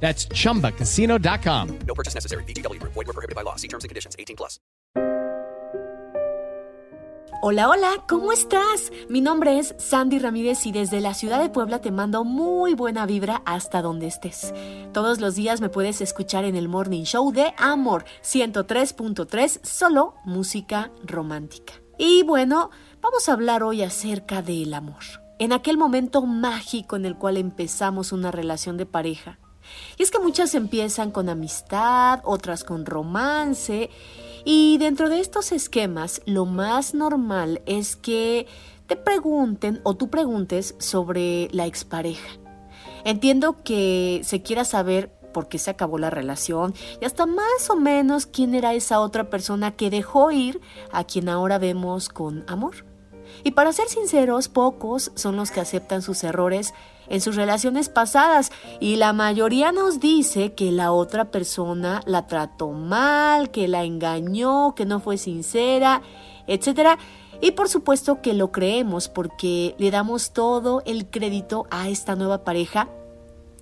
[0.00, 1.78] That's chumbacasino.com.
[1.86, 2.44] No purchase necessary.
[2.44, 2.80] BGW.
[2.82, 3.56] Void were prohibited by law.
[3.56, 4.14] See terms and conditions.
[4.18, 4.60] 18 plus.
[7.42, 8.90] Hola, hola, ¿cómo estás?
[9.08, 13.04] Mi nombre es Sandy Ramírez y desde la ciudad de Puebla te mando muy buena
[13.06, 14.52] vibra hasta donde estés.
[14.92, 20.90] Todos los días me puedes escuchar en el Morning Show de Amor 103.3, solo música
[21.04, 21.74] romántica.
[21.98, 25.04] Y bueno, vamos a hablar hoy acerca del amor.
[25.38, 29.38] En aquel momento mágico en el cual empezamos una relación de pareja
[29.96, 33.90] y es que muchas empiezan con amistad, otras con romance,
[34.44, 38.46] y dentro de estos esquemas lo más normal es que
[38.86, 42.28] te pregunten o tú preguntes sobre la expareja.
[43.04, 47.76] Entiendo que se quiera saber por qué se acabó la relación y hasta más o
[47.76, 50.60] menos quién era esa otra persona que dejó ir
[50.92, 52.84] a quien ahora vemos con amor.
[53.44, 56.74] Y para ser sinceros, pocos son los que aceptan sus errores
[57.08, 62.72] en sus relaciones pasadas y la mayoría nos dice que la otra persona la trató
[62.72, 66.02] mal, que la engañó, que no fue sincera,
[66.46, 66.98] etc.
[67.40, 72.44] Y por supuesto que lo creemos porque le damos todo el crédito a esta nueva
[72.44, 72.88] pareja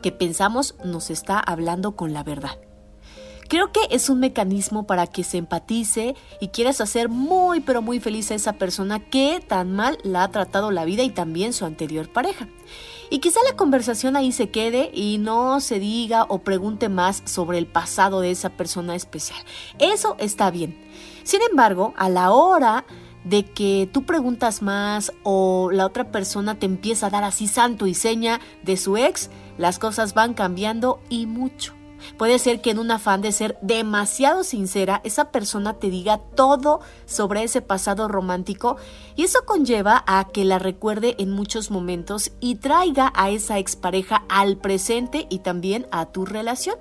[0.00, 2.58] que pensamos nos está hablando con la verdad.
[3.52, 8.00] Creo que es un mecanismo para que se empatice y quieras hacer muy pero muy
[8.00, 11.66] feliz a esa persona que tan mal la ha tratado la vida y también su
[11.66, 12.48] anterior pareja.
[13.10, 17.58] Y quizá la conversación ahí se quede y no se diga o pregunte más sobre
[17.58, 19.44] el pasado de esa persona especial.
[19.78, 20.74] Eso está bien.
[21.22, 22.86] Sin embargo, a la hora
[23.22, 27.86] de que tú preguntas más o la otra persona te empieza a dar así santo
[27.86, 31.81] y seña de su ex, las cosas van cambiando y mucho.
[32.18, 36.80] Puede ser que en un afán de ser demasiado sincera, esa persona te diga todo
[37.06, 38.76] sobre ese pasado romántico
[39.16, 44.24] y eso conlleva a que la recuerde en muchos momentos y traiga a esa expareja
[44.28, 46.76] al presente y también a tu relación.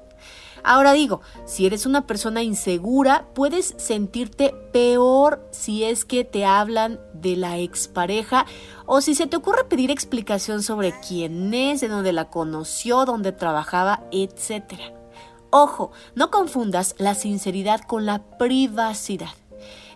[0.63, 6.99] Ahora digo, si eres una persona insegura, puedes sentirte peor si es que te hablan
[7.13, 8.45] de la expareja
[8.85, 13.31] o si se te ocurre pedir explicación sobre quién es, de dónde la conoció, dónde
[13.31, 15.00] trabajaba, etcétera.
[15.53, 19.31] Ojo, no confundas la sinceridad con la privacidad.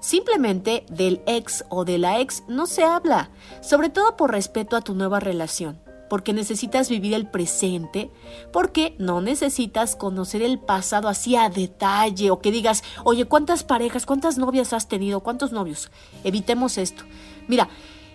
[0.01, 4.81] Simplemente del ex o de la ex no se habla, sobre todo por respeto a
[4.81, 5.79] tu nueva relación,
[6.09, 8.11] porque necesitas vivir el presente,
[8.51, 14.05] porque no necesitas conocer el pasado así a detalle o que digas, oye, ¿cuántas parejas,
[14.05, 15.89] cuántas novias has tenido, cuántos novios?
[16.25, 17.05] Evitemos esto.
[17.47, 17.69] Mira,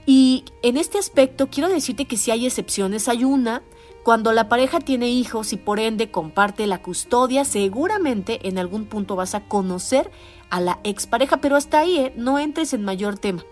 [0.04, 3.62] y en este aspecto quiero decirte que si hay excepciones, hay una
[4.02, 9.16] cuando la pareja tiene hijos y por ende comparte la custodia, seguramente en algún punto
[9.16, 10.10] vas a conocer
[10.48, 12.12] a la expareja, pero hasta ahí ¿eh?
[12.16, 13.44] no entres en mayor tema.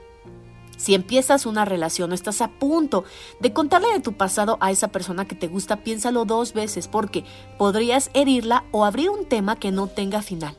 [0.78, 3.04] Si empiezas una relación o estás a punto
[3.40, 7.24] de contarle de tu pasado a esa persona que te gusta, piénsalo dos veces porque
[7.58, 10.56] podrías herirla o abrir un tema que no tenga final.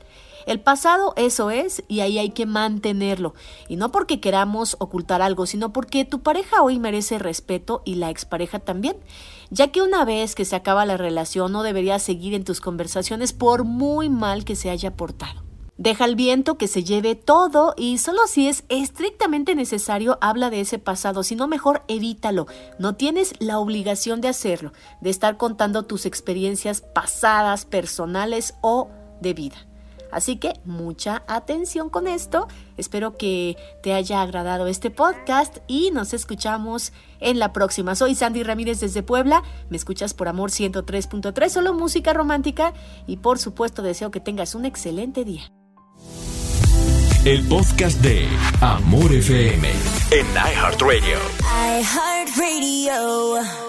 [0.50, 3.36] El pasado eso es y ahí hay que mantenerlo.
[3.68, 8.10] Y no porque queramos ocultar algo, sino porque tu pareja hoy merece respeto y la
[8.10, 8.98] expareja también.
[9.52, 13.32] Ya que una vez que se acaba la relación no deberías seguir en tus conversaciones
[13.32, 15.44] por muy mal que se haya portado.
[15.78, 20.62] Deja el viento que se lleve todo y solo si es estrictamente necesario habla de
[20.62, 22.48] ese pasado, si no mejor evítalo.
[22.80, 28.90] No tienes la obligación de hacerlo, de estar contando tus experiencias pasadas, personales o
[29.22, 29.69] de vida.
[30.12, 32.48] Así que mucha atención con esto.
[32.78, 37.96] Espero que te haya agradado este podcast y nos escuchamos en la próxima.
[37.96, 39.44] Soy Sandy Ramírez desde Puebla.
[39.70, 42.74] Me escuchas por Amor 103.3, solo música romántica
[43.08, 45.52] y por supuesto deseo que tengas un excelente día.
[47.26, 48.30] El podcast de
[48.62, 49.70] Amor FM
[50.12, 51.18] en iHeartRadio.
[51.82, 53.69] iHeartRadio.